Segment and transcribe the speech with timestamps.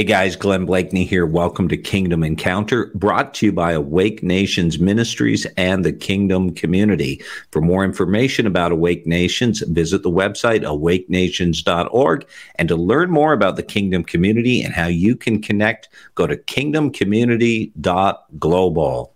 [0.00, 1.26] Hey guys, Glenn Bleakney here.
[1.26, 7.22] Welcome to Kingdom Encounter, brought to you by Awake Nations Ministries and the Kingdom Community.
[7.50, 12.26] For more information about Awake Nations, visit the website awakenations.org.
[12.54, 16.38] And to learn more about the Kingdom Community and how you can connect, go to
[16.38, 19.14] kingdomcommunity.global.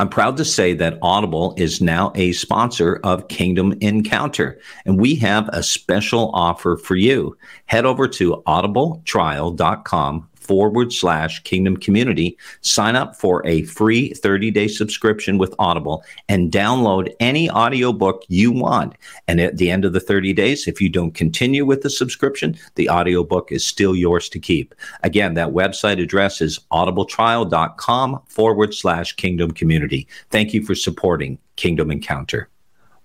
[0.00, 5.14] I'm proud to say that Audible is now a sponsor of Kingdom Encounter, and we
[5.16, 7.36] have a special offer for you.
[7.66, 12.36] Head over to audibletrial.com forward slash kingdom community.
[12.60, 18.50] Sign up for a free 30 day subscription with Audible and download any audiobook you
[18.50, 18.96] want.
[19.28, 22.58] And at the end of the 30 days, if you don't continue with the subscription,
[22.74, 24.74] the audiobook is still yours to keep.
[25.04, 30.08] Again, that website address is audibletrial.com forward slash kingdom community.
[30.30, 32.48] Thank you for supporting Kingdom Encounter.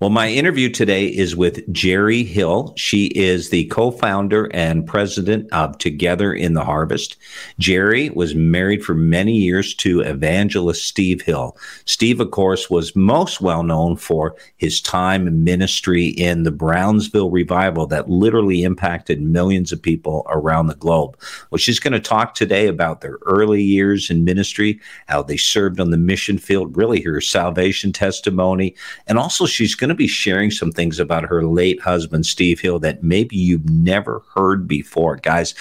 [0.02, 2.74] Well, my interview today is with Jeri Hill.
[2.76, 7.16] She is the co founder and president of Together in the Harvest.
[7.62, 11.56] Jeri was married for many years to evangelist Steve Hill.
[11.86, 17.32] Steve, of course, was most well known for his time in ministry in the Brownsville
[17.32, 21.18] revival that literally impacted millions of people around the globe.
[21.50, 25.80] Well, she's going to talk today about their early years in ministry, how they served
[25.80, 28.76] on the mission field, really her salvation testimony,
[29.08, 32.80] and also she's going to be sharing some things about her late husband, Steve Hill,
[32.80, 35.17] that maybe you've never heard before.
[35.17, 35.53] Guys,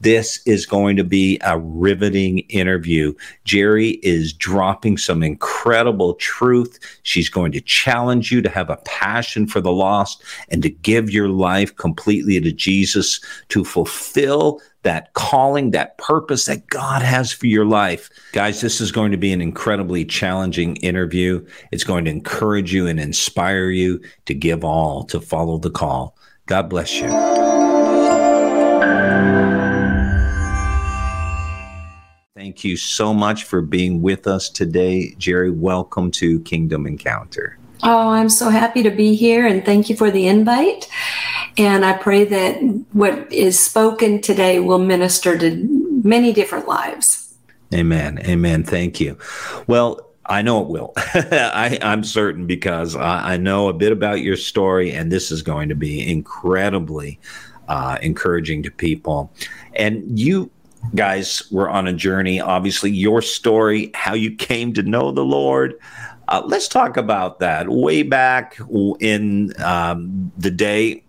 [0.00, 3.14] this is going to be a riveting interview.
[3.44, 6.78] Jeri is dropping some incredible truth.
[7.02, 11.10] She's going to challenge you to have a passion for the lost and to give
[11.10, 17.46] your life completely to Jesus to fulfill that calling, that purpose that God has for
[17.46, 18.10] your life.
[18.32, 21.44] Guys, this is going to be an incredibly challenging interview.
[21.70, 26.16] It's going to encourage you and inspire you to give all, to follow the call.
[26.46, 27.08] God bless you.
[32.34, 35.54] Thank you so much for being with us today, Jeri.
[35.56, 37.56] Welcome to Kingdom Encounter.
[37.84, 40.88] Oh, I'm so happy to be here and thank you for the invite.
[41.58, 42.56] And I pray that
[42.92, 47.34] what is spoken today will minister to many different lives.
[47.74, 48.18] Amen.
[48.24, 48.64] Amen.
[48.64, 49.18] Thank you.
[49.66, 50.92] Well, I know it will.
[50.96, 55.42] I, am certain because I, I, know a bit about your story, and this is
[55.42, 57.18] going to be incredibly
[57.68, 59.32] uh, encouraging to people.
[59.74, 60.50] And you
[60.94, 62.40] guys were on a journey.
[62.40, 65.78] Obviously, your story, how you came to know the Lord,
[66.28, 67.68] uh, let's talk about that.
[67.68, 68.58] Way back
[69.00, 71.04] in um, the day,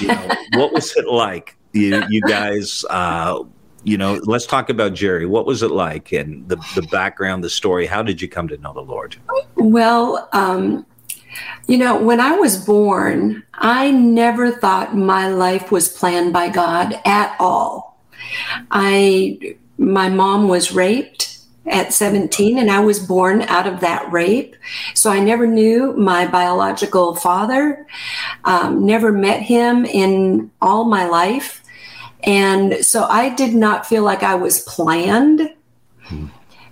[0.00, 1.56] you know, what was it like?
[1.72, 3.42] You, you guys, uh,
[3.84, 5.28] you know, let's talk about Jeri.
[5.28, 7.86] What was it like, and the the background, the story?
[7.86, 9.16] How did you come to know the Lord?
[9.56, 10.86] Well, um,
[11.66, 16.98] you know, when I was born, I never thought my life was planned by God
[17.04, 18.02] at all.
[18.70, 21.37] I, my mom was raped
[21.70, 24.56] at 17 and I was born out of that rape.
[24.94, 27.86] So I never knew my biological father,
[28.44, 31.62] um, never met him in all my life.
[32.22, 35.54] And so I did not feel like I was planned.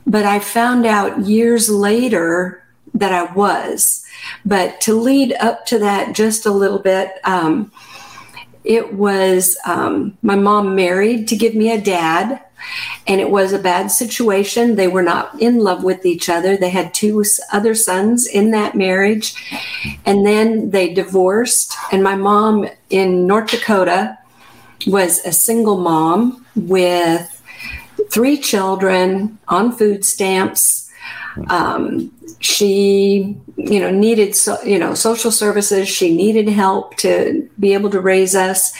[0.08, 2.62] But I found out years later
[2.94, 4.04] that I was.
[4.44, 7.72] But to lead up to that just a little bit, um,
[8.66, 12.42] it was um, my mom married to give me a dad
[13.06, 14.74] and it was a bad situation.
[14.74, 16.56] They were not in love with each other.
[16.56, 17.22] They had two
[17.52, 19.34] other sons in that marriage,
[20.04, 21.74] and then they divorced.
[21.92, 24.18] And my mom in North Dakota
[24.86, 27.32] was a single mom with
[28.10, 30.85] three children on food stamps.
[31.48, 35.88] Um, she, you know, needed so, you know social services.
[35.88, 38.72] She needed help to be able to raise us,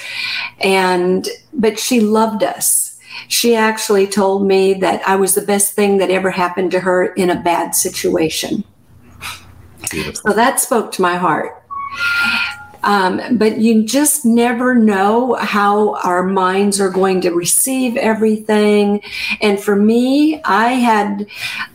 [0.61, 2.87] and but she loved us
[3.29, 7.07] she actually told me that I was the best thing that ever happened to her
[7.15, 8.65] in a bad situation.
[9.91, 10.31] Beautiful.
[10.31, 11.63] So that spoke to my heart.
[12.87, 19.03] Um, but you just never know how our minds are going to receive everything.
[19.43, 21.27] And for me, I had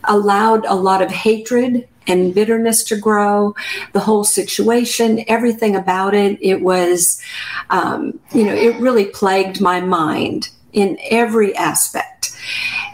[0.04, 3.54] allowed a lot of hatred and bitterness to grow,
[3.92, 6.38] the whole situation, everything about it.
[6.40, 7.20] It was,
[7.70, 12.36] um, you know, it really plagued my mind in every aspect.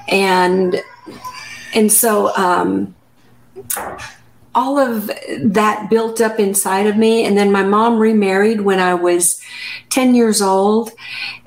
[0.08, 0.82] and
[1.74, 2.94] and so um,
[4.58, 5.08] all of
[5.40, 7.24] that built up inside of me.
[7.24, 9.40] And then my mom remarried when I was
[9.90, 10.90] 10 years old.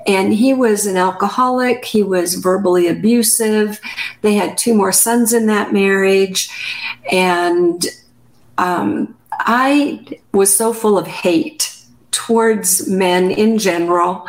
[0.06, 1.84] And he was an alcoholic.
[1.84, 3.78] He was verbally abusive.
[4.22, 6.48] They had two more sons in that marriage.
[7.12, 7.84] And
[8.56, 11.76] um, I was so full of hate
[12.12, 14.26] towards men in general.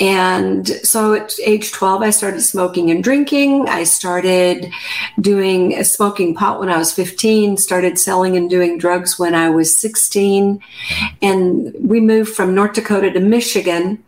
[0.00, 3.68] And so at age 12, I started smoking and drinking.
[3.68, 4.72] I started
[5.20, 9.50] doing a smoking pot when I was 15, started selling and doing drugs when I
[9.50, 10.60] was 16.
[11.20, 14.02] And we moved from North Dakota to Michigan.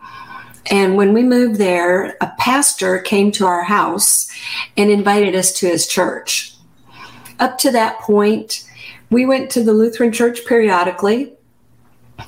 [0.70, 4.30] And when we moved there, a pastor came to our house
[4.78, 6.56] and invited us to his church.
[7.38, 8.64] Up to that point,
[9.10, 11.34] we went to the Lutheran church periodically,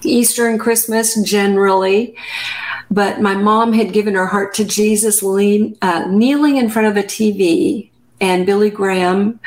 [0.03, 2.17] Easter and Christmas generally.
[2.91, 6.97] But my mom had given her heart to Jesus lean, uh, kneeling in front of
[6.97, 7.91] a TV.
[8.21, 9.41] And Billy Graham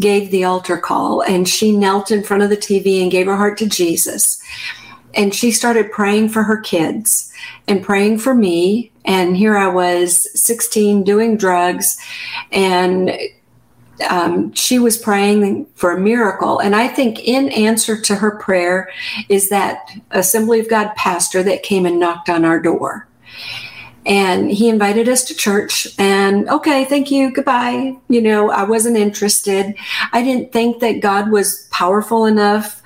[0.00, 3.36] gave the altar call, and she knelt in front of the TV and gave her
[3.36, 4.42] heart to Jesus.
[5.14, 7.32] And she started praying for her kids
[7.68, 8.90] and praying for me.
[9.04, 11.96] And here I was, 16, doing drugs,
[12.50, 13.16] and
[14.08, 16.58] um, she was praying for a miracle.
[16.58, 18.90] And I think in answer to her prayer
[19.28, 23.08] is that Assembly of God pastor that came and knocked on our door.
[24.06, 27.94] And he invited us to church and okay, thank you, goodbye.
[28.08, 29.74] You know, I wasn't interested.
[30.12, 32.82] I didn't think that God was powerful enough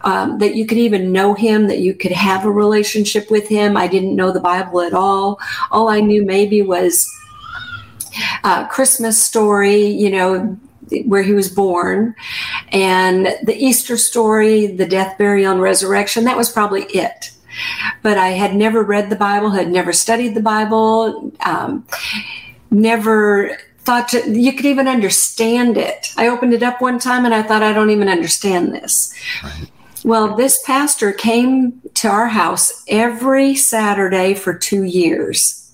[0.00, 3.76] um, that you could even know him, that you could have a relationship with him.
[3.76, 5.38] I didn't know the Bible at all.
[5.70, 7.08] All I knew maybe was
[8.44, 10.58] uh, Christmas story, you know,
[11.04, 12.14] where he was born,
[12.70, 16.24] and the Easter story, the death, burial, and resurrection.
[16.24, 17.32] That was probably it.
[18.02, 21.86] But I had never read the Bible, had never studied the Bible, um,
[22.70, 26.12] never thought to, you could even understand it.
[26.16, 29.14] I opened it up one time and I thought, I don't even understand this.
[29.42, 29.70] Right.
[30.04, 35.65] Well, this pastor came to our house every Saturday for two years,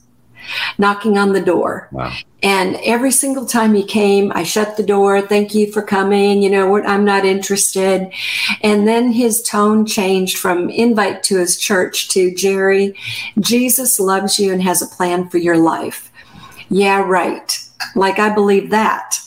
[0.78, 1.88] knocking on the door.
[1.92, 2.12] Wow.
[2.42, 5.22] And every single time he came, I shut the door.
[5.22, 6.42] Thank you for coming.
[6.42, 8.12] You know, I'm not interested.
[8.62, 12.96] And then his tone changed from invite to his church to Jeri,
[13.38, 16.10] Jesus loves you and has a plan for your life.
[16.68, 17.58] Yeah, right.
[17.94, 19.18] Like I believe that.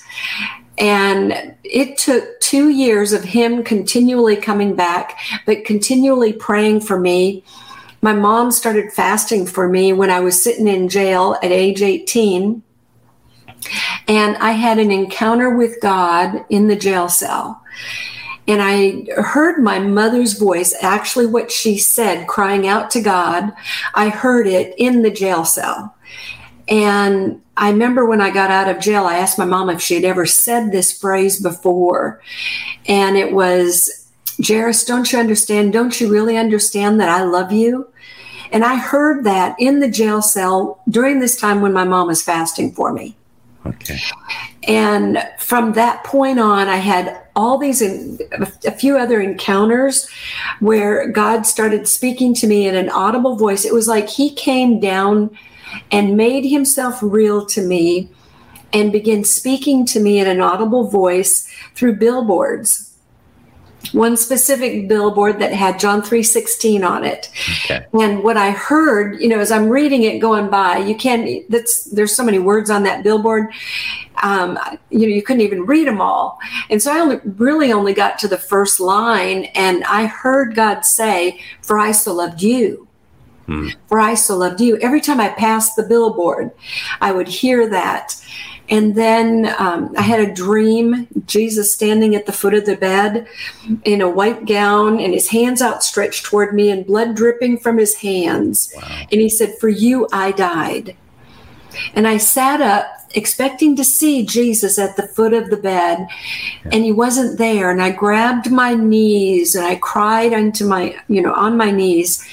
[0.78, 7.44] And it took two years of him continually coming back, but continually praying for me.
[8.06, 12.62] My mom started fasting for me when I was sitting in jail at age 18
[14.08, 17.64] and I had an encounter with God in the jail cell.
[18.48, 23.52] And I heard my mother's voice, actually, what she said, crying out to God.
[23.96, 25.96] I heard it in the jail cell.
[26.68, 29.96] And I remember when I got out of jail, I asked my mom if she
[29.96, 32.22] had ever said this phrase before.
[32.88, 34.08] And it was,
[34.46, 35.74] Jairus, don't you understand?
[35.74, 37.92] Don't you really understand that I love you?
[38.52, 42.22] And I heard that in the jail cell during this time when my mom was
[42.22, 43.16] fasting for me.
[43.66, 43.98] Okay.
[44.68, 50.08] And from that point on, I had all these, a few other encounters
[50.60, 53.66] where God started speaking to me in an audible voice.
[53.66, 55.36] It was like He came down
[55.92, 58.10] and made Himself real to me
[58.74, 62.95] and began speaking to me in an audible voice through billboards
[63.92, 67.30] one specific billboard that had John 3:16 on it.
[67.66, 67.86] Okay.
[68.00, 71.86] And what I heard, you know, as I'm reading it going by, you can't that's
[71.86, 73.48] there's so many words on that billboard.
[74.24, 74.58] Um,
[74.90, 76.40] you know, you couldn't even read them all.
[76.70, 80.86] And so I only, really only got to the first line and I heard God
[80.86, 82.88] say, "For I so loved you."
[83.46, 83.70] Hmm.
[83.88, 84.78] For I so loved you.
[84.78, 86.52] Every time I passed the billboard,
[87.02, 88.16] I would hear that.
[88.70, 93.28] And then um, I had a dream Jesus standing at the foot of the bed
[93.84, 97.96] in a white gown and his hands outstretched toward me and blood dripping from his
[97.96, 98.74] hands.
[98.76, 99.06] Wow.
[99.12, 100.96] And he said, For you, I died.
[101.94, 106.70] And I sat up expecting to see Jesus at the foot of the bed, yeah.
[106.72, 107.72] and he wasn't there.
[107.72, 112.26] And I grabbed my knees and I cried unto my, you know, on my knees,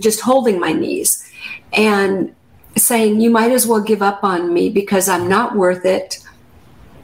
[0.00, 1.26] just holding my knees.
[1.72, 2.34] And
[2.76, 6.18] saying, You might as well give up on me because I'm not worth it.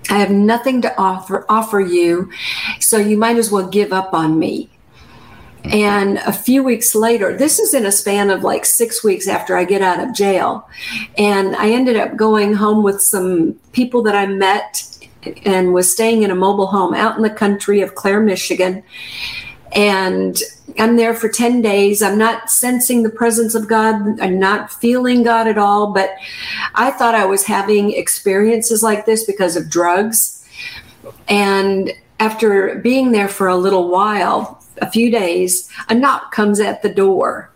[0.08, 2.30] I have nothing to offer offer you,
[2.80, 4.70] so you might as well give up on me.
[5.64, 9.56] And a few weeks later, this is in a span of like six weeks after
[9.56, 10.68] I get out of jail.
[11.18, 14.87] And I ended up going home with some people that I met
[15.44, 18.85] and was staying in a mobile home out in the country of Clare, Michigan.
[19.73, 20.40] And
[20.78, 22.02] I'm there for 10 days.
[22.02, 24.21] I'm not sensing the presence of God.
[24.21, 25.92] I'm not feeling God at all.
[25.92, 26.14] But
[26.75, 30.47] I thought I was having experiences like this because of drugs.
[31.28, 36.83] And after being there for a little while, a few days, a knock comes at
[36.83, 37.50] the door.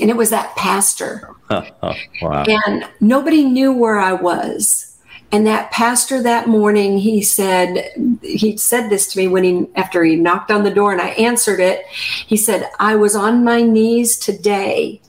[0.00, 1.30] And it was that pastor.
[1.50, 2.44] wow.
[2.46, 4.93] And nobody knew where I was.
[5.34, 7.90] And that pastor that morning, he said,
[8.22, 11.08] he said this to me when he, after he knocked on the door and I
[11.08, 11.84] answered it.
[11.88, 15.00] He said, I was on my knees today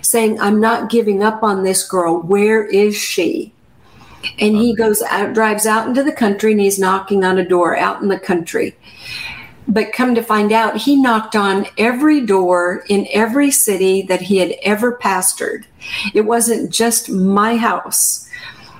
[0.00, 2.18] saying, I'm not giving up on this girl.
[2.18, 3.52] Where is she?
[4.38, 7.76] And he goes out, drives out into the country and he's knocking on a door
[7.76, 8.74] out in the country.
[9.68, 14.38] But come to find out, he knocked on every door in every city that he
[14.38, 15.66] had ever pastored.
[16.14, 18.26] It wasn't just my house.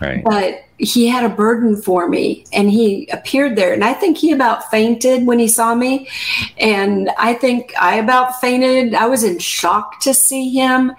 [0.01, 0.25] Right.
[0.25, 3.73] But he had a burden for me and he appeared there.
[3.73, 6.09] And I think he about fainted when he saw me.
[6.57, 8.95] And I think I about fainted.
[8.95, 10.93] I was in shock to see him.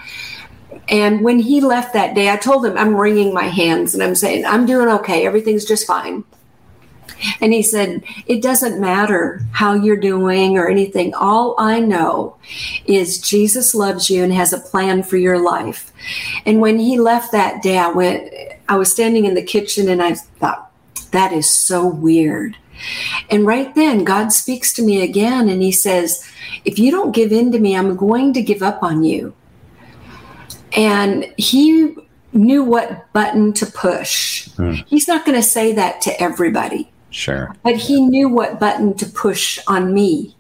[0.90, 4.16] And when he left that day, I told him, I'm wringing my hands and I'm
[4.16, 5.26] saying, I'm doing okay.
[5.26, 6.24] Everything's just fine.
[7.42, 11.14] And he said, It doesn't matter how you're doing or anything.
[11.14, 12.38] All I know
[12.86, 15.92] is Jesus loves you and has a plan for your life.
[16.46, 18.32] And when he left that day, I went,
[18.70, 20.72] I was standing in the kitchen and I thought,
[21.12, 22.56] That is so weird.
[23.30, 26.26] And right then, God speaks to me again and he says,
[26.64, 29.34] If you don't give in to me, I'm going to give up on you.
[30.78, 31.96] And he
[32.32, 34.50] knew what button to push.
[34.52, 34.76] Hmm.
[34.86, 36.92] He's not going to say that to everybody.
[37.10, 37.56] Sure.
[37.64, 40.36] But he knew what button to push on me.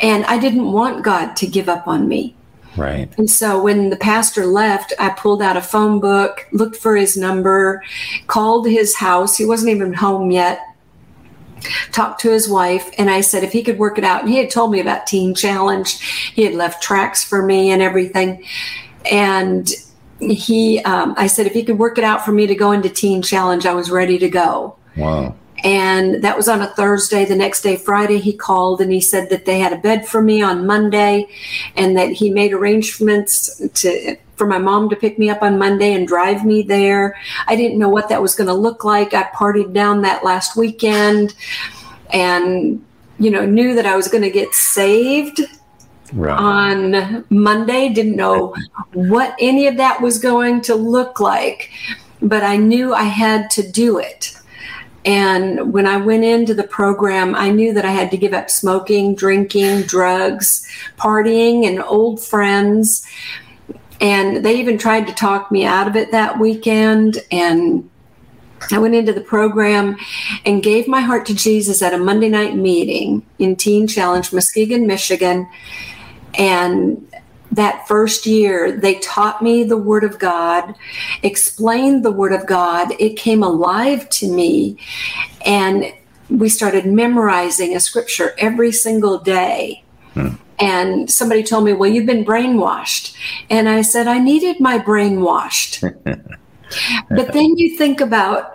[0.00, 2.34] And I didn't want God to give up on me.
[2.76, 3.12] Right.
[3.18, 7.16] And so when the pastor left, I pulled out a phone book, looked for his
[7.16, 7.82] number,
[8.26, 9.36] called his house.
[9.36, 10.60] He wasn't even home yet.
[11.92, 14.20] Talked to his wife, and I said if he could work it out.
[14.20, 15.98] And he had told me about Teen Challenge.
[16.34, 18.44] He had left tracks for me and everything.
[19.10, 19.70] And
[20.18, 22.90] he, um, I said if he could work it out for me to go into
[22.90, 24.76] Teen Challenge, I was ready to go.
[24.96, 25.34] Wow.
[25.64, 27.24] And that was on a Thursday.
[27.24, 30.20] The next day, Friday, he called and he said that they had a bed for
[30.20, 31.26] me on Monday
[31.74, 35.94] and that he made arrangements to for my mom to pick me up on Monday
[35.94, 37.16] and drive me there.
[37.46, 39.14] I didn't know what that was going to look like.
[39.14, 41.34] I partied down that last weekend
[42.12, 42.84] and
[43.18, 45.40] you know knew that I was going to get saved
[46.12, 46.38] right.
[46.38, 47.88] on Monday.
[47.88, 48.54] Didn't know
[48.92, 51.70] what any of that was going to look like,
[52.20, 54.36] but I knew I had to do it.
[55.04, 58.48] And when I went into the program, I knew that I had to give up
[58.48, 63.06] smoking, drinking, drugs, partying, and old friends.
[64.00, 67.18] And they even tried to talk me out of it that weekend.
[67.30, 67.90] And
[68.72, 69.98] I went into the program
[70.46, 74.86] and gave my heart to Jesus at a Monday night meeting in Teen Challenge, Muskegon,
[74.86, 75.48] Michigan.
[76.36, 77.06] And
[77.54, 80.74] that first year, they taught me the Word of God,
[81.22, 82.92] explained the Word of God.
[82.98, 84.78] It came alive to me.
[85.44, 85.92] And
[86.30, 89.84] we started memorizing a scripture every single day.
[90.14, 90.34] Hmm.
[90.58, 93.14] And somebody told me, Well, you've been brainwashed.
[93.50, 95.80] And I said, I needed my brain washed.
[96.04, 98.53] but then you think about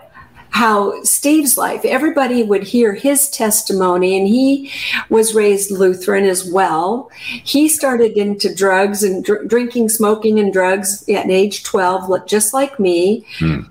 [0.50, 4.72] how Steve's life, everybody would hear his testimony, and he
[5.10, 7.10] was raised Lutheran as well.
[7.44, 12.80] He started into drugs and dr- drinking, smoking, and drugs at age 12, just like
[12.80, 13.26] me.
[13.38, 13.62] Hmm.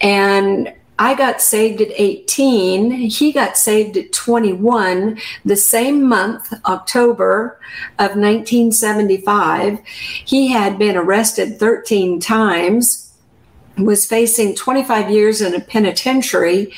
[0.00, 2.90] And I got saved at 18.
[2.90, 7.60] He got saved at 21, the same month, October
[7.98, 9.78] of 1975.
[10.24, 13.05] He had been arrested 13 times
[13.78, 16.72] was facing 25 years in a penitentiary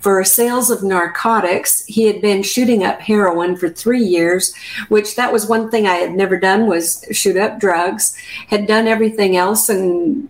[0.00, 1.84] for sales of narcotics.
[1.86, 4.54] He had been shooting up heroin for three years,
[4.88, 8.16] which that was one thing I had never done was shoot up drugs.
[8.48, 10.28] Had done everything else, and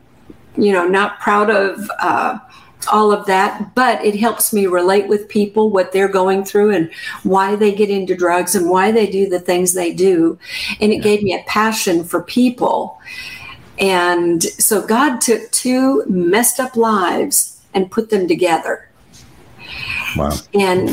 [0.57, 2.39] you know, not proud of uh,
[2.91, 3.75] all of that.
[3.75, 6.91] But it helps me relate with people what they're going through and
[7.25, 10.39] why they get into drugs and why they do the things they do,
[10.81, 12.99] and it gave me a passion for people
[13.79, 18.89] and so God took two messed up lives and put them together.
[20.17, 20.33] Wow.
[20.55, 20.89] And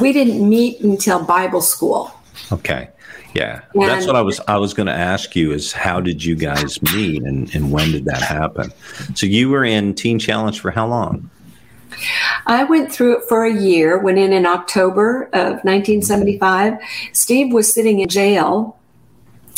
[0.00, 2.12] we didn't meet until Bible school.
[2.50, 2.88] Okay.
[3.34, 3.62] Yeah.
[3.74, 6.34] And That's what I was I was going to ask you is how did you
[6.34, 8.72] guys meet and, and when did that happen?
[9.14, 11.30] So you were in Teen Challenge for how long?
[12.46, 16.74] I went through it for a year, went in in October of 1975.
[17.12, 18.79] Steve was sitting in jail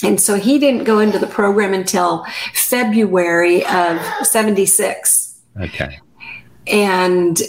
[0.03, 5.41] and so he didn't go into the program until February of 76.
[5.61, 5.99] Okay.
[6.67, 7.41] And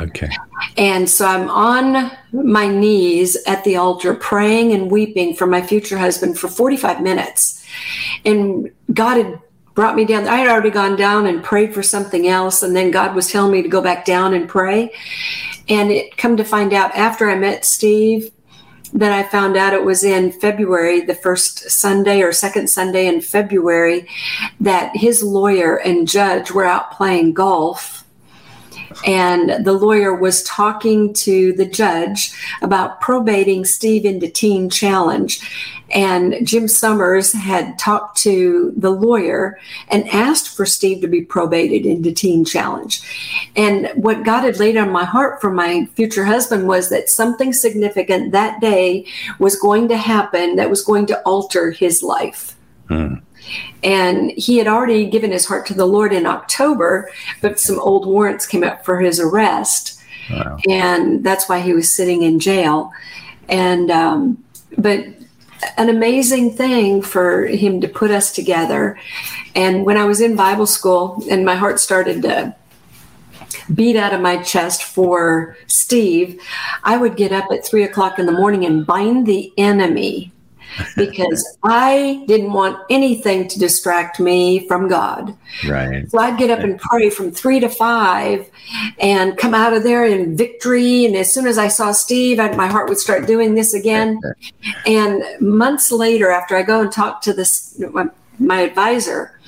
[0.00, 0.28] Okay.
[0.76, 5.96] And so I'm on my knees at the altar praying and weeping for my future
[5.96, 7.64] husband for 45 minutes.
[8.24, 9.40] And God had
[9.74, 10.26] brought me down.
[10.26, 13.52] I had already gone down and prayed for something else, and then God was telling
[13.52, 14.92] me to go back down and pray.
[15.68, 18.30] And it come to find out after I met Steve
[18.92, 23.20] that I found out it was in February, the first Sunday or second Sunday in
[23.20, 24.08] February,
[24.60, 28.05] that his lawyer and judge were out playing golf
[29.06, 35.40] and the lawyer was talking to the judge about probating Steve into Teen Challenge.
[35.90, 41.86] And Jim Summers had talked to the lawyer and asked for Steve to be probated
[41.86, 43.00] into Teen Challenge.
[43.54, 47.52] And what God had laid on my heart for my future husband was that something
[47.52, 49.06] significant that day
[49.38, 52.56] was going to happen that was going to alter his life.
[52.88, 53.16] Hmm.
[53.82, 57.10] And he had already given his heart to the Lord in October,
[57.40, 60.00] but some old warrants came up for his arrest.
[60.30, 60.58] Wow.
[60.68, 62.92] And that's why he was sitting in jail.
[63.48, 64.42] And, um,
[64.76, 65.06] but
[65.76, 68.98] an amazing thing for him to put us together.
[69.54, 72.54] And when I was in Bible school and my heart started to
[73.74, 76.40] beat out of my chest for Steve,
[76.84, 80.32] I would get up at three o'clock in the morning and bind the enemy
[80.96, 85.36] because I didn't want anything to distract me from God.
[85.66, 86.10] Right.
[86.10, 88.50] So I'd get up and pray from three to five
[89.00, 91.04] and come out of there in victory.
[91.04, 94.20] And as soon as I saw Steve, I'd, my heart would start doing this again.
[94.86, 98.06] and months later, after I go and talk to this, my,
[98.38, 99.38] my advisor,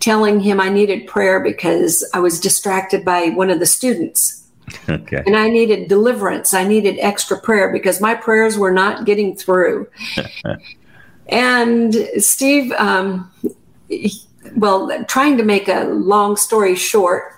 [0.00, 4.37] telling him I needed prayer because I was distracted by one of the students.
[4.88, 5.22] Okay.
[5.26, 6.54] And I needed deliverance.
[6.54, 9.86] I needed extra prayer because my prayers were not getting through.
[11.28, 13.30] and Steve, um,
[13.88, 14.20] he,
[14.56, 17.34] well, trying to make a long story short,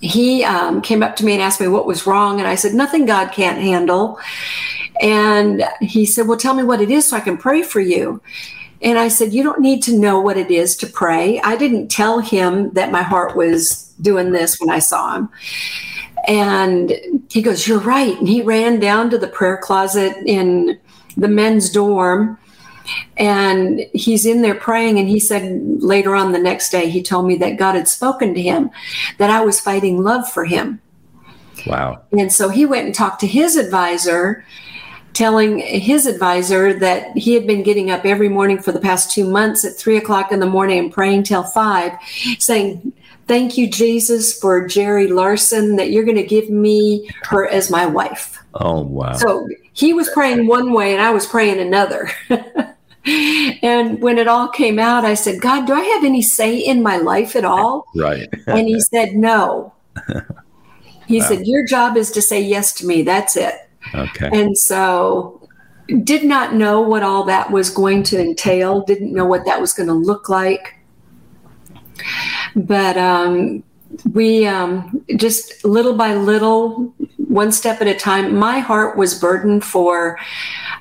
[0.00, 2.38] he um, came up to me and asked me what was wrong.
[2.38, 4.18] And I said, Nothing God can't handle.
[5.00, 8.20] And he said, Well, tell me what it is so I can pray for you.
[8.82, 11.40] And I said, You don't need to know what it is to pray.
[11.40, 15.28] I didn't tell him that my heart was doing this when I saw him.
[16.30, 16.92] And
[17.28, 18.16] he goes, You're right.
[18.16, 20.78] And he ran down to the prayer closet in
[21.16, 22.38] the men's dorm
[23.16, 25.00] and he's in there praying.
[25.00, 28.32] And he said later on the next day, he told me that God had spoken
[28.34, 28.70] to him,
[29.18, 30.80] that I was fighting love for him.
[31.66, 32.02] Wow.
[32.12, 34.44] And so he went and talked to his advisor,
[35.14, 39.28] telling his advisor that he had been getting up every morning for the past two
[39.28, 41.92] months at three o'clock in the morning and praying till five,
[42.38, 42.92] saying,
[43.30, 47.86] Thank you, Jesus, for Jeri Larson, that you're going to give me her as my
[47.86, 48.42] wife.
[48.54, 49.12] Oh, wow.
[49.12, 52.10] So he was praying one way and I was praying another.
[53.62, 56.82] and when it all came out, I said, God, do I have any say in
[56.82, 57.86] my life at all?
[57.94, 58.28] Right.
[58.48, 59.74] and he said, No.
[61.06, 61.26] He wow.
[61.28, 63.02] said, Your job is to say yes to me.
[63.02, 63.54] That's it.
[63.94, 64.28] Okay.
[64.32, 65.48] And so
[66.02, 69.72] did not know what all that was going to entail, didn't know what that was
[69.72, 70.79] going to look like.
[72.54, 73.62] But um,
[74.12, 79.64] we um, just little by little, one step at a time, my heart was burdened
[79.64, 80.18] for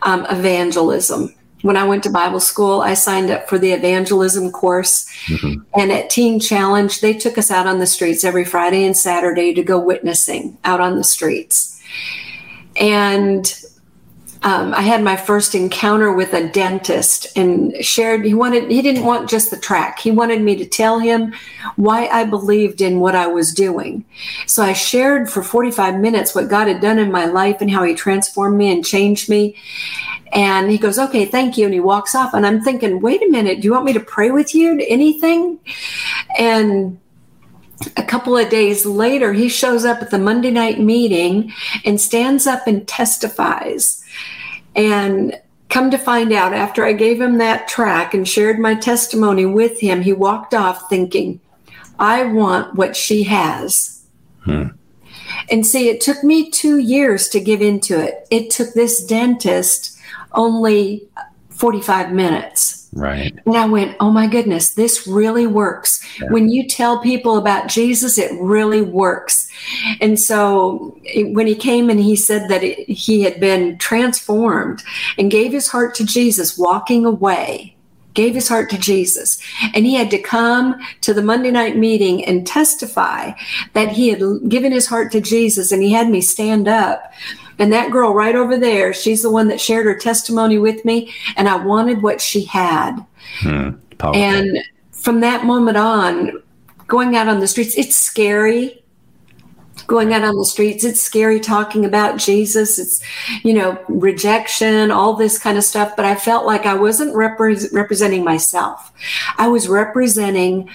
[0.03, 1.33] um, evangelism.
[1.61, 5.09] When I went to Bible school, I signed up for the evangelism course.
[5.25, 5.61] Mm-hmm.
[5.79, 9.53] And at Teen Challenge, they took us out on the streets every Friday and Saturday
[9.53, 11.81] to go witnessing out on the streets.
[12.79, 13.53] And
[14.41, 19.03] um, I had my first encounter with a dentist and shared, he wanted, he didn't
[19.03, 19.99] want just the track.
[19.99, 21.33] He wanted me to tell him
[21.75, 24.05] why I believed in what I was doing.
[24.47, 27.83] So I shared for 45 minutes what God had done in my life and how
[27.83, 29.57] he transformed me and changed me.
[30.31, 31.65] And he goes, okay, thank you.
[31.65, 32.33] And he walks off.
[32.33, 34.79] And I'm thinking, wait a minute, do you want me to pray with you?
[34.87, 35.59] Anything?
[36.37, 36.99] And
[37.97, 41.51] a couple of days later, he shows up at the Monday night meeting
[41.85, 44.03] and stands up and testifies.
[44.75, 49.45] And come to find out, after I gave him that track and shared my testimony
[49.45, 51.39] with him, he walked off thinking,
[51.99, 54.03] I want what she has.
[54.43, 54.67] Hmm.
[55.51, 58.27] And see, it took me two years to give into it.
[58.29, 59.97] It took this dentist
[60.33, 61.07] only
[61.59, 62.87] 45 minutes.
[62.93, 63.37] Right.
[63.45, 66.01] And I went, oh my goodness, this really works.
[66.29, 69.51] When you tell people about Jesus, it really works.
[69.99, 74.83] And so when he came and he said that it, he had been transformed
[75.17, 77.75] and gave his heart to Jesus, walking away,
[78.13, 79.39] gave his heart to Jesus.
[79.73, 83.33] And he had to come to the Monday night meeting and testify
[83.73, 85.71] that he had given his heart to Jesus.
[85.71, 87.13] And he had me stand up.
[87.59, 91.13] And that girl right over there, she's the one that shared her testimony with me.
[91.35, 93.05] And I wanted what she had.
[93.39, 93.71] Hmm.
[94.01, 94.59] And
[94.91, 96.41] from that moment on,
[96.87, 98.83] going out on the streets, it's scary.
[99.87, 102.77] Going out on the streets, it's scary talking about Jesus.
[102.77, 103.01] It's,
[103.43, 105.95] you know, rejection, all this kind of stuff.
[105.95, 108.91] But I felt like I wasn't repre- representing myself.
[109.37, 110.69] I was representing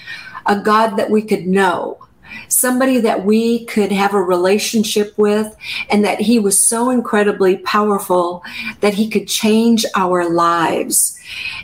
[0.47, 2.04] a God that we could know,
[2.47, 5.55] somebody that we could have a relationship with,
[5.89, 8.43] and that He was so incredibly powerful
[8.81, 11.19] that He could change our lives.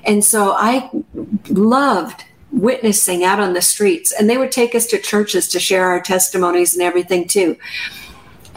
[0.05, 0.89] And so I
[1.49, 5.85] loved witnessing out on the streets, and they would take us to churches to share
[5.85, 7.55] our testimonies and everything too.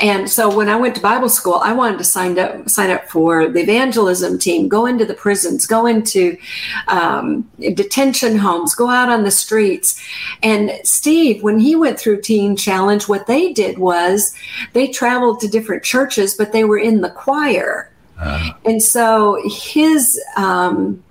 [0.00, 3.09] And so when I went to Bible school, I wanted to sign up sign up
[3.09, 6.37] for the evangelism team, go into the prisons, go into
[6.88, 10.00] um, detention homes, go out on the streets.
[10.42, 14.35] And Steve, when he went through Teen Challenge, what they did was
[14.72, 17.90] they traveled to different churches, but they were in the choir.
[18.64, 21.02] And so his um,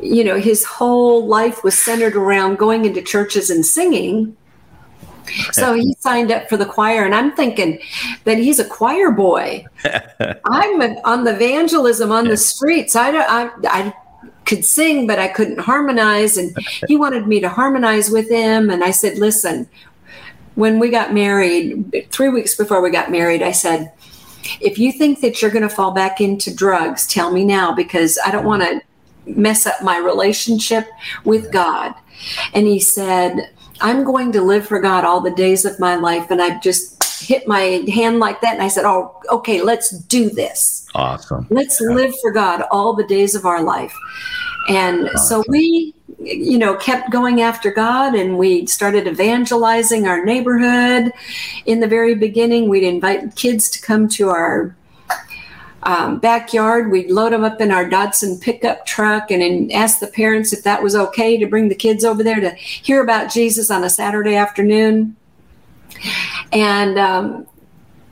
[0.00, 4.36] you know, his whole life was centered around going into churches and singing.
[5.52, 7.80] So he signed up for the choir, and I'm thinking
[8.24, 9.64] that he's a choir boy.
[10.44, 12.96] I'm a, on the evangelism on the streets.
[12.96, 13.94] I, don't- I, I
[14.44, 18.70] could sing, but I couldn't harmonize, and he wanted me to harmonize with him.
[18.70, 19.68] And I said, "Listen,
[20.54, 23.92] when we got married, three weeks before we got married, I said."
[24.60, 28.18] If you think that you're going to fall back into drugs, tell me now because
[28.24, 28.80] I don't want to
[29.26, 30.86] mess up my relationship
[31.24, 31.92] with God.
[32.54, 36.30] And he said, I'm going to live for God all the days of my life.
[36.30, 38.54] And I just hit my hand like that.
[38.54, 40.86] And I said, Oh, okay, let's do this.
[40.94, 41.46] awesome.
[41.50, 43.94] Let's live for God all the days of our life.
[44.68, 51.10] And so we, you know, kept going after God and we started evangelizing our neighborhood.
[51.64, 54.76] In the very beginning, we'd invite kids to come to our
[55.82, 56.90] um, backyard.
[56.90, 60.64] We'd load them up in our Datsun pickup truck and then ask the parents if
[60.64, 63.90] that was okay to bring the kids over there to hear about Jesus on a
[63.90, 65.16] Saturday afternoon.
[66.52, 67.46] And um,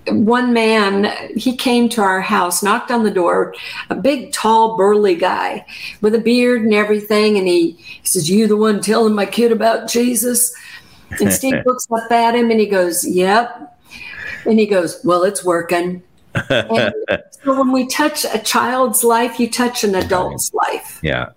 [0.08, 3.54] one man, he came to our house, knocked on the door,
[3.90, 5.66] a big, tall, burly guy
[6.00, 7.36] with a beard and everything.
[7.38, 10.54] And he, he says, You the one telling my kid about Jesus?
[11.20, 13.78] And Steve looks up at him and he goes, Yep.
[14.44, 16.02] And he goes, Well, it's working.
[17.44, 20.98] So when we touch a child's life, you touch an adult's life.
[21.00, 21.30] Yeah.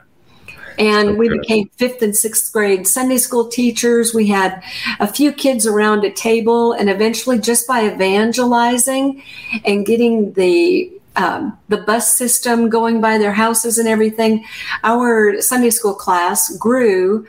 [0.79, 1.39] And we true.
[1.39, 4.11] became fifth and sixth grade Sunday school teachers.
[4.11, 4.63] We had
[4.99, 9.21] a few kids around a table, and eventually, just by evangelizing
[9.65, 14.45] and getting the um, the bus system going by their houses and everything,
[14.83, 17.27] our Sunday school class grew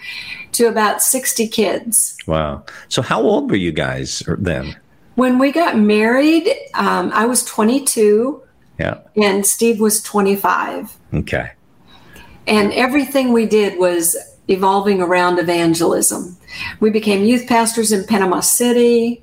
[0.52, 2.16] to about 60 kids.
[2.26, 2.64] Wow.
[2.88, 4.76] So how old were you guys then?
[5.20, 8.40] When we got married, um, I was 22
[8.78, 9.00] Yeah.
[9.22, 10.96] and Steve was 25.
[11.12, 11.50] Okay.
[12.46, 14.16] And everything we did was
[14.48, 16.38] evolving around evangelism.
[16.80, 19.22] We became youth pastors in Panama City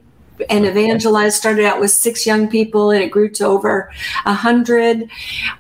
[0.52, 3.92] and evangelized, started out with six young people and it grew to over
[4.28, 5.10] a hundred.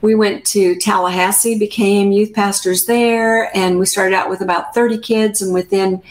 [0.03, 4.99] We went to Tallahassee, became youth pastors there, and we started out with about 30
[4.99, 5.41] kids.
[5.41, 6.03] And within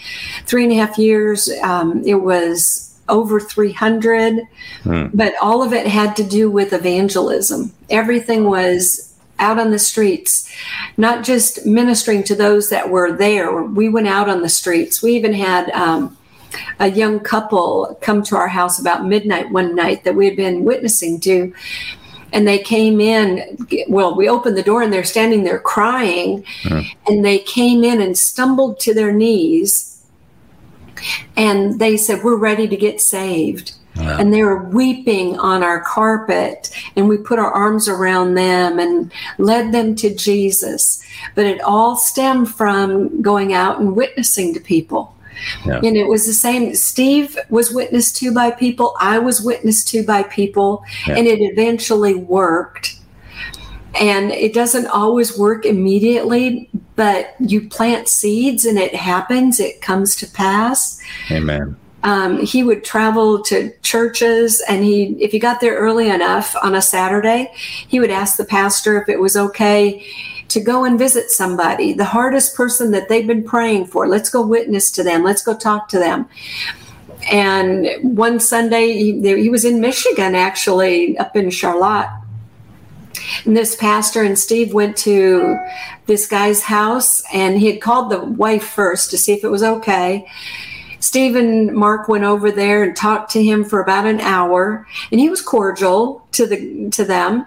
[0.46, 4.40] three and a half years, um, it was over 300.
[4.82, 5.06] Hmm.
[5.14, 7.72] But all of it had to do with evangelism.
[7.90, 10.50] Everything was out on the streets,
[10.96, 13.62] not just ministering to those that were there.
[13.62, 15.02] We went out on the streets.
[15.02, 16.16] We even had um,
[16.78, 20.64] a young couple come to our house about midnight one night that we had been
[20.64, 21.52] witnessing to.
[22.32, 23.66] And they came in.
[23.88, 26.44] Well, we opened the door and they're standing there crying.
[27.06, 29.95] And they came in and stumbled to their knees.
[31.36, 33.74] And they said, We're ready to get saved.
[33.96, 34.18] Wow.
[34.18, 39.10] and they were weeping on our carpet and we put our arms around them and
[39.38, 41.02] led them to jesus.
[41.34, 45.14] But it all stemmed from going out and witnessing to people.
[45.64, 45.80] Yeah.
[45.82, 46.74] and it was the same.
[46.74, 48.94] Steve was witnessed to by people.
[49.00, 50.84] I was witnessed to by people.
[51.06, 51.16] Yeah.
[51.16, 52.95] and it eventually worked
[53.98, 60.16] And it doesn't always work immediately, but you plant seeds and it happens, it comes
[60.16, 61.00] to pass.
[61.30, 61.76] Amen.
[62.02, 66.76] Um, he would travel to churches and he if he got there early enough on
[66.76, 70.06] a saturday he would ask the pastor if it was okay
[70.46, 74.46] to go and visit somebody the hardest person that they've been praying for let's go
[74.46, 76.28] witness to them let's go talk to them
[77.32, 82.08] and one sunday he, he was in michigan actually up in charlotte
[83.44, 85.58] and this pastor and Steve went to
[86.06, 89.62] this guy's house and he had called the wife first to see if it was
[89.62, 90.26] okay.
[91.00, 95.20] Steve and Mark went over there and talked to him for about an hour and
[95.20, 97.44] he was cordial to the to them.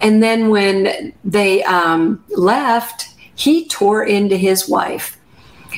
[0.00, 5.18] And then when they um, left, he tore into his wife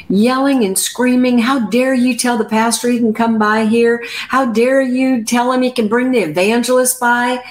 [0.08, 4.04] yelling and screaming, How dare you tell the pastor he can come by here?
[4.28, 7.42] How dare you tell him he can bring the evangelist by?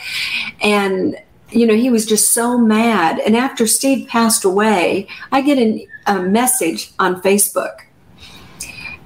[0.61, 1.17] And
[1.51, 3.19] you know, he was just so mad.
[3.19, 7.81] And after Steve passed away, I get an, a message on Facebook.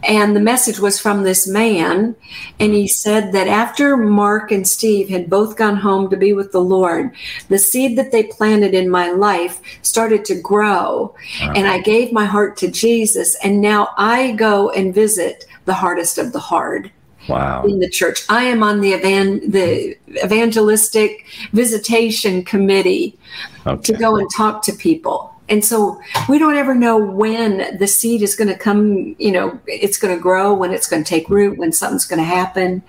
[0.01, 2.15] And the message was from this man.
[2.59, 6.53] And he said that after Mark and Steve had both gone home to be with
[6.53, 7.11] the Lord,
[7.49, 11.13] the seed that they planted in my life started to grow.
[11.41, 11.53] Wow.
[11.53, 13.35] And I gave my heart to Jesus.
[13.43, 16.91] And now I go and visit the hardest of the hard
[17.29, 17.63] wow.
[17.63, 18.23] in the church.
[18.29, 23.17] I am on the evan- the evangelistic visitation committee
[23.65, 23.81] okay.
[23.81, 25.33] to go and talk to people.
[25.49, 29.59] And so we don't ever know when the seed is going to come, you know,
[29.65, 32.83] it's going to grow, when it's going to take root, when something's going to happen.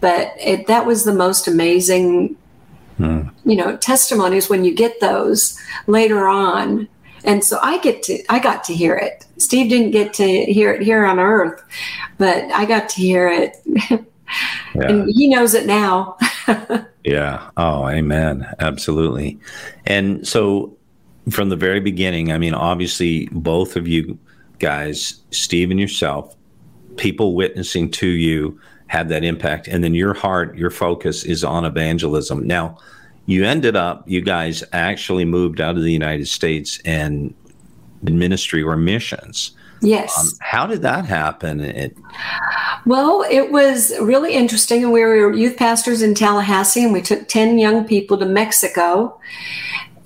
[0.00, 2.36] But it, that was the most amazing,
[2.96, 3.22] hmm.
[3.44, 6.88] you know, testimonies when you get those later on
[7.24, 9.26] and so I get to I got to hear it.
[9.38, 11.62] Steve didn't get to hear it here on Earth,
[12.18, 13.98] but I got to hear it, yeah.
[14.74, 16.16] and he knows it now.
[17.04, 17.50] yeah.
[17.56, 18.46] Oh, amen.
[18.60, 19.38] Absolutely.
[19.86, 20.76] And so,
[21.30, 24.18] from the very beginning, I mean, obviously, both of you
[24.58, 26.36] guys, Steve and yourself,
[26.96, 31.64] people witnessing to you had that impact, and then your heart, your focus is on
[31.64, 32.46] evangelism.
[32.46, 32.78] Now
[33.26, 37.34] you ended up, you guys actually moved out of the United States and
[38.02, 39.52] ministry or missions.
[39.80, 40.18] Yes.
[40.18, 41.60] Um, how did that happen?
[41.60, 41.96] It,
[42.86, 44.82] well, it was really interesting.
[44.82, 49.18] And we were youth pastors in Tallahassee, and we took 10 young people to Mexico.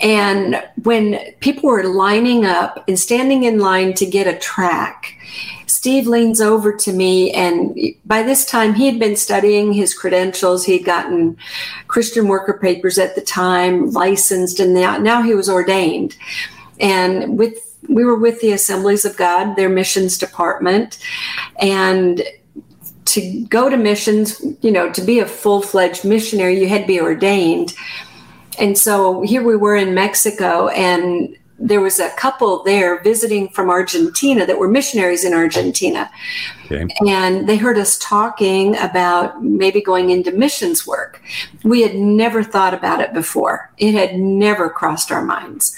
[0.01, 5.15] And when people were lining up and standing in line to get a track,
[5.79, 10.65] Steve leans over to me, and by this time he had been studying his credentials.
[10.65, 11.37] He'd gotten
[11.87, 16.17] Christian worker papers at the time, licensed, and now, he was ordained.
[16.81, 20.99] And with we were with the Assemblies of God, their missions department,
[21.61, 22.25] and
[23.05, 26.87] to go to missions, you know, to be a full fledged missionary, you had to
[26.89, 27.73] be ordained.
[28.59, 33.69] And so here we were in Mexico, and there was a couple there visiting from
[33.69, 36.11] Argentina that were missionaries in Argentina.
[36.71, 36.87] Okay.
[37.07, 41.21] And they heard us talking about maybe going into missions work.
[41.65, 45.77] We had never thought about it before, it had never crossed our minds.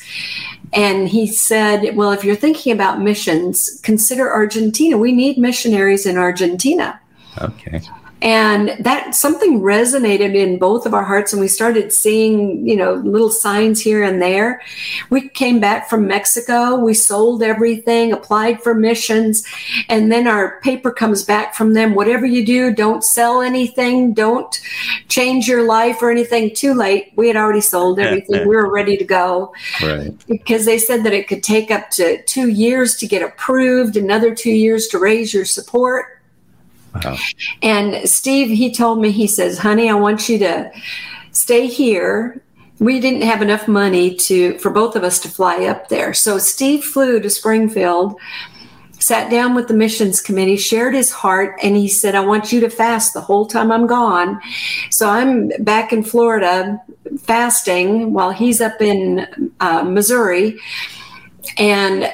[0.72, 4.98] And he said, Well, if you're thinking about missions, consider Argentina.
[4.98, 7.00] We need missionaries in Argentina.
[7.40, 7.80] Okay
[8.22, 12.94] and that something resonated in both of our hearts and we started seeing you know
[12.94, 14.62] little signs here and there.
[15.09, 16.76] We came back from mexico.
[16.76, 19.46] We sold everything applied for missions
[19.88, 21.94] and then our paper comes back from them.
[21.94, 24.12] Whatever you do don't sell anything.
[24.12, 24.61] Don't
[25.09, 26.54] change your life or anything.
[26.54, 27.12] Too late.
[27.16, 28.46] We had already sold everything.
[28.46, 29.54] we were ready to go.
[29.83, 30.12] Right.
[30.26, 34.35] Because they said that it could take up to two years to get approved another
[34.35, 36.19] two years to raise your support
[37.62, 40.70] And Steve, he told me, he says, honey, I want you to
[41.33, 42.42] stay here.
[42.79, 46.14] We didn't have enough money to for both of us to fly up there.
[46.14, 48.18] So Steve flew to Springfield,
[48.98, 52.61] sat down with the missions committee, shared his heart, and he said, I want you
[52.61, 54.40] to fast the whole time I'm gone.
[54.90, 56.81] So I'm back in Florida
[57.18, 60.59] fasting while he's up in uh, Missouri.
[61.57, 62.12] And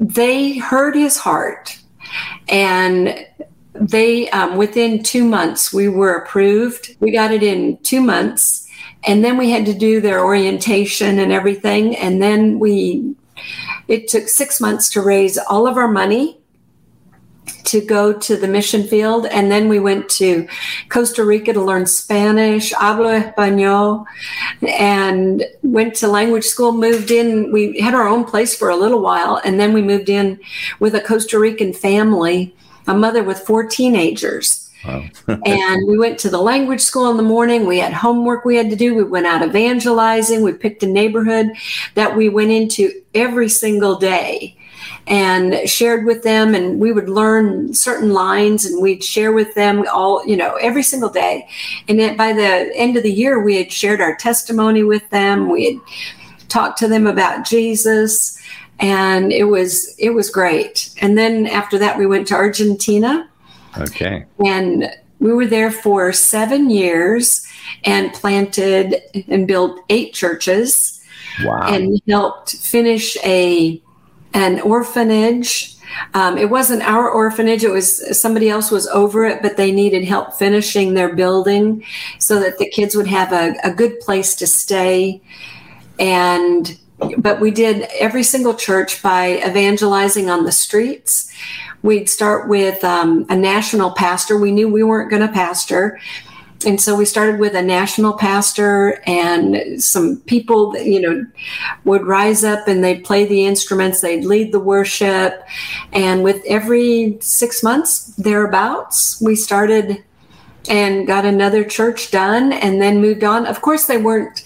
[0.00, 1.78] they heard his heart.
[2.48, 3.26] And
[3.74, 6.96] they um, within two months we were approved.
[7.00, 8.68] We got it in two months
[9.04, 13.14] and then we had to do their orientation and everything and then we
[13.88, 16.38] it took six months to raise all of our money
[17.64, 20.46] to go to the mission field and then we went to
[20.88, 24.04] costa rica to learn spanish hablo español
[24.68, 27.50] and went to language school moved in.
[27.52, 30.38] We had our own place for a little while and then we moved in
[30.78, 32.54] with a costa rican family
[32.86, 34.70] a mother with four teenagers.
[34.84, 35.04] Wow.
[35.28, 37.66] and we went to the language school in the morning.
[37.66, 38.94] We had homework we had to do.
[38.94, 40.42] We went out evangelizing.
[40.42, 41.52] We picked a neighborhood
[41.94, 44.56] that we went into every single day
[45.06, 49.84] and shared with them and we would learn certain lines and we'd share with them
[49.92, 51.48] all you know every single day
[51.88, 55.50] and then by the end of the year we had shared our testimony with them
[55.50, 58.40] we had talked to them about jesus
[58.82, 60.92] and it was it was great.
[61.00, 63.30] And then after that we went to argentina.
[63.78, 64.26] Okay.
[64.44, 64.90] And
[65.20, 67.46] we were there for seven years
[67.84, 68.96] and planted
[69.28, 71.00] and built eight churches.
[71.44, 71.68] Wow.
[71.68, 73.80] And helped finish a
[74.34, 75.76] an orphanage.
[76.14, 80.04] Um, it wasn't our orphanage; it was somebody else was over it, but they needed
[80.04, 81.84] help finishing their building
[82.18, 85.22] so that the kids would have a, a good place to stay.
[85.98, 86.78] And
[87.18, 91.32] but we did every single church by evangelizing on the streets.
[91.82, 94.38] We'd start with um, a national pastor.
[94.38, 95.98] We knew we weren't going to pastor,
[96.64, 101.26] and so we started with a national pastor and some people that you know
[101.84, 105.42] would rise up and they'd play the instruments they'd lead the worship
[105.92, 110.02] and with every six months thereabouts we started
[110.68, 113.46] and got another church done and then moved on.
[113.46, 114.44] Of course, they weren't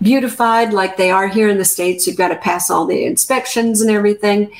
[0.00, 2.06] beautified like they are here in the States.
[2.06, 4.50] You've got to pass all the inspections and everything.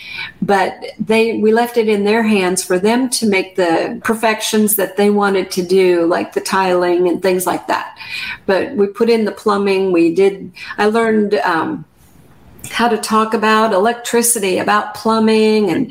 [0.42, 4.96] But they we left it in their hands for them to make the perfections that
[4.96, 7.98] they wanted to do, like the tiling and things like that.
[8.46, 9.92] But we put in the plumbing.
[9.92, 11.84] We did I learned um,
[12.70, 15.90] how to talk about electricity, about plumbing and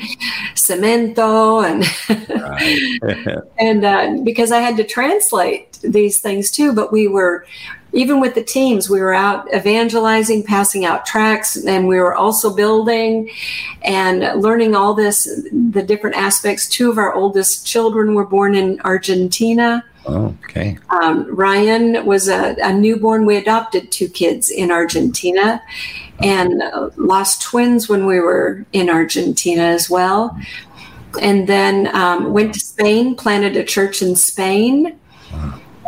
[0.56, 1.84] cemento, and
[3.60, 6.74] and uh, because I had to translate these things too.
[6.74, 7.46] But we were
[7.94, 12.54] even with the teams, we were out evangelizing, passing out tracts, and we were also
[12.54, 13.30] building
[13.82, 16.68] and learning all this, the different aspects.
[16.68, 19.84] Two of our oldest children were born in Argentina.
[20.08, 20.78] Oh, okay.
[20.90, 23.26] Um, Ryan was a, a, newborn.
[23.26, 25.62] We adopted two kids in Argentina
[26.24, 26.64] and
[26.96, 30.40] lost twins when we were in Argentina as well.
[31.22, 34.98] And then um, went to Spain, planted a church in Spain,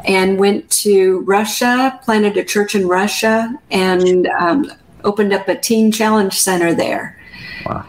[0.06, 4.72] and went to Russia, planted a church in Russia, and um,
[5.06, 7.18] opened up a teen challenge center there.
[7.66, 7.86] Wow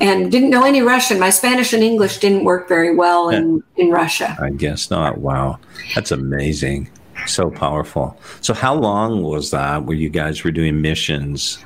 [0.00, 1.18] and didn't know any Russian.
[1.18, 4.36] My Spanish and English didn't work very well in, in Russia.
[4.40, 5.18] I guess not.
[5.18, 5.58] Wow.
[5.94, 6.90] That's amazing.
[7.26, 8.18] So powerful.
[8.40, 11.58] So, how long was that where you guys were doing missions?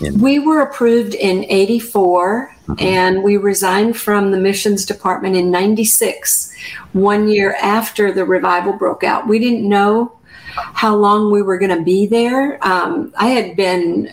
[0.00, 2.84] In- we were approved in 84 mm-hmm.
[2.84, 6.52] and we resigned from the missions department in 96,
[6.92, 9.28] one year after the revival broke out.
[9.28, 10.12] We didn't know
[10.56, 12.58] how long we were going to be there.
[12.66, 14.12] Um, I had been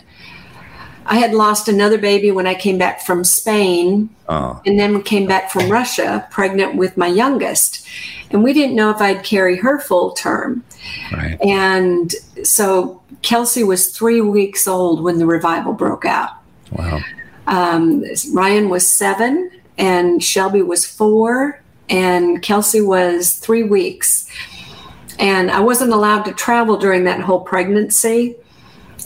[1.06, 4.60] I had lost another baby when I came back from Spain, oh.
[4.64, 7.86] and then came back from Russia, pregnant with my youngest,
[8.30, 10.64] and we didn't know if I'd carry her full term.
[11.12, 11.40] Right.
[11.42, 12.12] And
[12.42, 16.30] so Kelsey was three weeks old when the revival broke out.
[16.72, 17.00] Wow.
[17.46, 24.28] Um, Ryan was seven, and Shelby was four, and Kelsey was three weeks.
[25.18, 28.36] And I wasn't allowed to travel during that whole pregnancy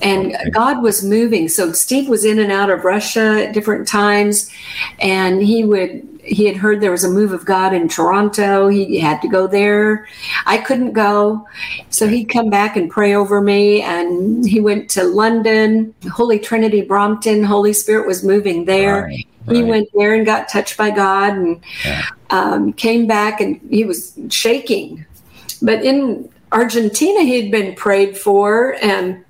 [0.03, 0.37] and.
[0.59, 1.49] God was moving.
[1.49, 4.51] So Steve was in and out of Russia at different times,
[4.99, 8.69] and he would he had heard there was a move of God in Toronto.
[8.69, 10.07] He had to go there.
[10.45, 11.47] I couldn't go,
[11.91, 13.83] so he'd come back and pray over me.
[13.83, 17.43] And he went to London, Holy Trinity, Brompton.
[17.45, 19.05] Holy Spirit was moving there.
[19.05, 19.57] Right, right.
[19.57, 22.05] He went there and got touched by God, and yeah.
[22.31, 25.07] um, came back, and he was shaking.
[25.63, 29.25] But in Argentina, he had been prayed for and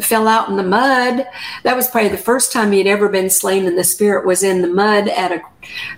[0.00, 1.26] fell out in the mud.
[1.62, 4.42] That was probably the first time he had ever been slain in the spirit was
[4.42, 5.42] in the mud at a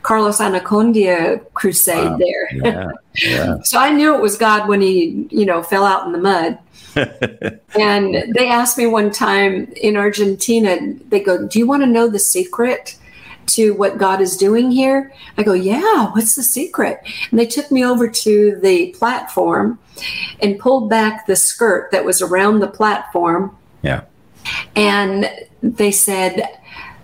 [0.02, 2.18] Carlos Anacondia crusade wow.
[2.18, 2.48] there.
[2.52, 3.56] Yeah, yeah.
[3.64, 6.58] so I knew it was God when he, you know, fell out in the mud.
[7.78, 12.08] and they asked me one time in Argentina, they go, Do you want to know
[12.08, 12.96] the secret?
[13.48, 15.12] to what God is doing here?
[15.36, 17.00] I go, yeah, what's the secret?
[17.30, 19.78] And they took me over to the platform
[20.40, 24.02] and pulled back the skirt that was around the platform yeah.
[24.76, 25.30] And
[25.62, 26.48] they said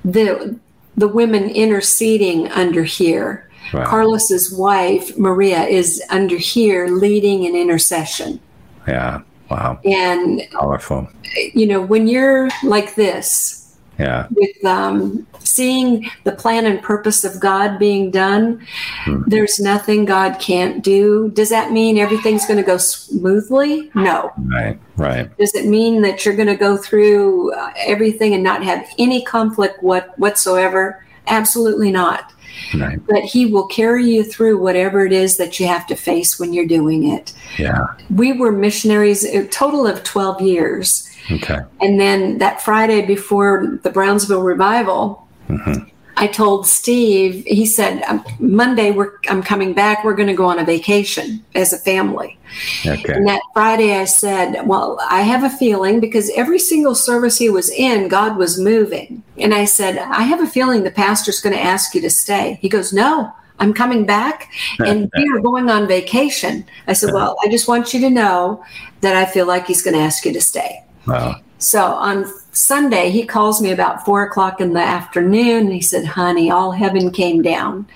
[0.04, 0.58] the
[0.96, 3.50] the women interceding under here.
[3.72, 3.86] Wow.
[3.86, 8.40] Carlos's wife Maria is under here leading an intercession.
[8.86, 9.22] Yeah.
[9.50, 9.80] Wow.
[9.84, 11.08] And powerful.
[11.52, 13.63] You know, when you're like this,
[13.98, 18.64] yeah with um, seeing the plan and purpose of god being done
[19.04, 19.22] hmm.
[19.26, 24.78] there's nothing god can't do does that mean everything's going to go smoothly no right
[24.96, 28.86] right does it mean that you're going to go through uh, everything and not have
[28.98, 32.32] any conflict what whatsoever Absolutely not.
[32.78, 33.04] Right.
[33.06, 36.52] But He will carry you through whatever it is that you have to face when
[36.52, 37.32] you're doing it.
[37.58, 37.86] Yeah.
[38.10, 41.03] We were missionaries a total of 12 years.
[41.30, 41.60] Okay.
[41.80, 45.90] And then that Friday before the Brownsville revival, Mhm.
[46.16, 50.04] I told Steve, he said, "Um, Monday we're, I'm coming back.
[50.04, 52.38] We're going to go on a vacation as a family.
[52.86, 53.12] Okay.
[53.12, 57.50] And that Friday I said, Well, I have a feeling because every single service he
[57.50, 59.22] was in, God was moving.
[59.38, 62.58] And I said, I have a feeling the pastor's going to ask you to stay.
[62.60, 66.64] He goes, No, I'm coming back and we are going on vacation.
[66.86, 68.64] I said, Well, I just want you to know
[69.00, 70.83] that I feel like he's going to ask you to stay.
[71.06, 71.40] Wow.
[71.58, 75.64] So on Sunday, he calls me about four o'clock in the afternoon.
[75.64, 77.86] And he said, Honey, all heaven came down.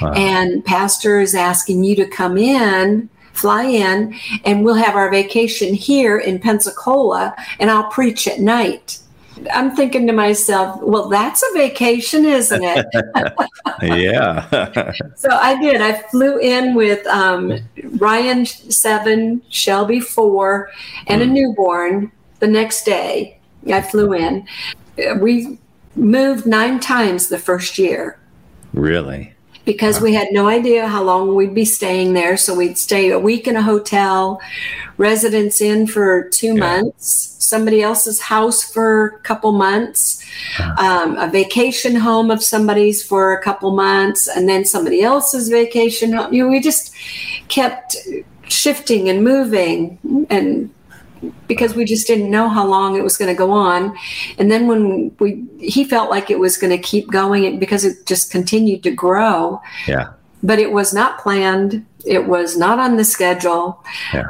[0.00, 0.12] Wow.
[0.12, 5.74] And Pastor is asking you to come in, fly in, and we'll have our vacation
[5.74, 8.98] here in Pensacola, and I'll preach at night.
[9.52, 12.86] I'm thinking to myself, well, that's a vacation, isn't it?
[13.82, 14.92] yeah.
[15.16, 15.80] so I did.
[15.80, 17.58] I flew in with um,
[17.96, 20.70] Ryan, seven, Shelby, four,
[21.06, 22.12] and a newborn
[22.44, 23.38] the next day.
[23.72, 24.46] I flew in.
[25.20, 25.58] We
[25.96, 28.18] moved nine times the first year
[28.74, 29.32] really.
[29.64, 32.36] because we had no idea how long we'd be staying there.
[32.36, 34.38] So we'd stay a week in a hotel,
[34.98, 36.66] residence in for two Yeah.
[36.66, 40.22] months, somebody else's house for a couple months,
[40.76, 46.12] um, a vacation home of somebody's for a couple months, and then somebody else's vacation
[46.12, 46.30] home.
[46.34, 46.92] You know, we just
[47.48, 47.96] kept
[48.48, 50.68] shifting and moving and
[51.48, 53.96] because we just didn't know how long it was going to go on
[54.38, 58.06] and then when we he felt like it was going to keep going because it
[58.06, 60.12] just continued to grow Yeah.
[60.42, 61.84] but it was not planned.
[62.06, 63.82] It was not on the schedule.
[64.12, 64.26] Yeah.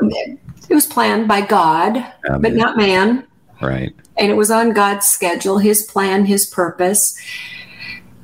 [0.70, 2.04] It was planned by God,
[2.40, 3.26] but not man.
[3.60, 3.92] Right.
[4.16, 7.18] And it was on God's schedule, His plan, His purpose.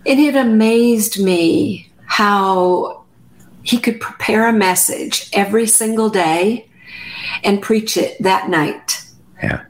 [0.07, 3.03] And it amazed me how
[3.63, 6.70] He could prepare a message every single day
[7.45, 9.05] and preach it that night.
[9.43, 9.65] Yeah.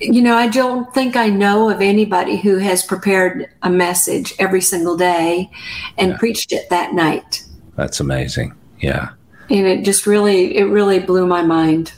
[0.00, 4.60] You know, I don't think I know of anybody who has prepared a message every
[4.60, 5.50] single day
[5.96, 7.44] and preached it that night.
[7.76, 8.54] That's amazing.
[8.80, 9.10] Yeah.
[9.48, 11.92] and it just really it really blew my mind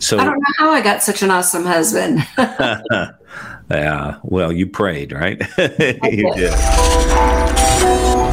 [0.00, 2.26] So i don't know how i got such an awesome husband
[3.70, 4.18] yeah.
[4.22, 5.40] Well, you prayed, right?
[5.58, 6.52] you did.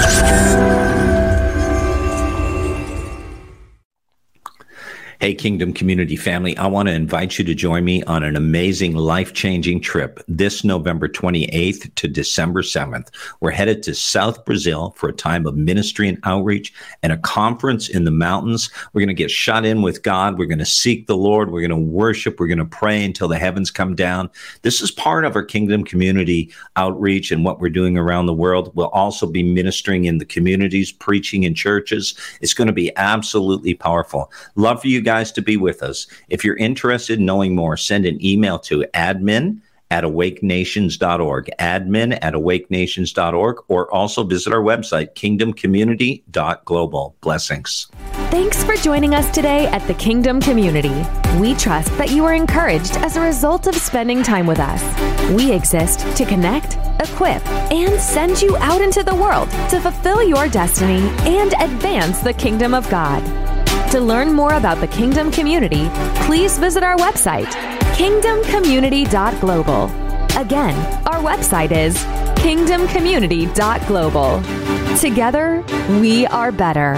[0.01, 0.76] did.
[5.20, 8.95] Hey, Kingdom Community family, I want to invite you to join me on an amazing,
[8.95, 13.07] life changing trip this November 28th to December 7th.
[13.39, 17.89] We're headed to South Brazil for a time of ministry and outreach and a conference
[17.89, 18.70] in the mountains.
[18.93, 20.38] We're going to get shut in with God.
[20.38, 21.49] We're going to seek the Lord.
[21.49, 22.39] We're going to worship.
[22.39, 24.30] We're going to pray until the heavens come down.
[24.61, 28.72] This is part of our Kingdom Community outreach and what we're doing around the world.
[28.76, 32.13] We'll also be ministering in the communities, preaching in churches.
[32.39, 34.32] It's going to be absolutely powerful.
[34.55, 36.05] Love for you guys to be with us.
[36.27, 42.33] If you're interested in knowing more, send an email to admin at awakenations.org, admin at
[42.33, 47.15] awakenations.org, or also visit our website, kingdomcommunity.global.
[47.21, 47.87] Blessings.
[48.29, 51.05] Thanks for joining us today at the Kingdom Community.
[51.39, 54.83] We trust that you are encouraged as a result of spending time with us.
[55.31, 60.49] We exist to connect, equip, and send you out into the world to fulfill your
[60.49, 63.23] destiny and advance the kingdom of God.
[63.91, 65.88] To learn more about the Kingdom Community,
[66.25, 67.47] please visit our website,
[67.95, 69.85] kingdomcommunity.global.
[70.38, 70.75] Again,
[71.07, 71.95] our website is
[72.35, 74.41] kingdomcommunity.global.
[74.99, 75.63] Together,
[76.01, 76.95] we are better.